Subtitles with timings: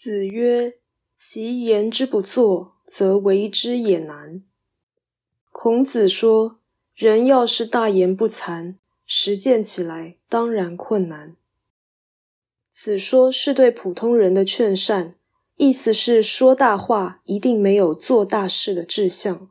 [0.00, 0.78] 子曰，
[1.16, 4.44] 其言之不作，则为之也难。
[5.50, 6.60] 孔子说，
[6.94, 11.34] 人要是大言不惭，实践起来当然困难。
[12.70, 15.16] 此说是对普通人的劝善，
[15.56, 19.50] 意思是说大话一定没有做大事的志向。